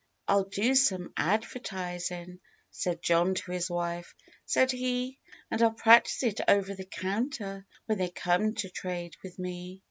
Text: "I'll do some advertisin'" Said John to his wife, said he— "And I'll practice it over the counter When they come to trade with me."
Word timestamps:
"I'll 0.27 0.45
do 0.45 0.73
some 0.73 1.13
advertisin'" 1.15 2.39
Said 2.71 3.03
John 3.03 3.35
to 3.35 3.51
his 3.51 3.69
wife, 3.69 4.15
said 4.47 4.71
he— 4.71 5.19
"And 5.51 5.61
I'll 5.61 5.69
practice 5.73 6.23
it 6.23 6.41
over 6.47 6.73
the 6.73 6.85
counter 6.85 7.67
When 7.85 7.99
they 7.99 8.09
come 8.09 8.55
to 8.55 8.69
trade 8.71 9.15
with 9.23 9.37
me." 9.37 9.79